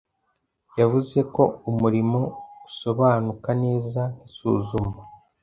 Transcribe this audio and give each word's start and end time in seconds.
yavuze 0.79 1.19
ko 1.35 1.43
umurimo 1.69 2.19
usobanuka 2.69 3.49
neza 3.63 4.01
nkisuzuma 4.13 4.99